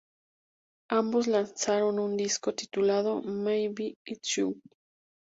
Ambos 0.89 1.27
lanzaron 1.27 1.99
un 1.99 2.17
disco 2.17 2.55
titulado 2.55 3.21
"May 3.21 3.67
Be 3.67 3.99
It's 4.03 4.35
You". 4.37 4.59